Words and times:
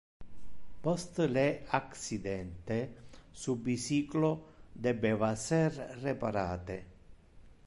Post 0.85 1.19
le 1.33 1.43
accidente, 1.67 2.77
su 3.43 3.57
bicyclo 3.69 4.33
debeva 4.89 5.33
ser 5.47 5.73
reparate. 6.01 6.79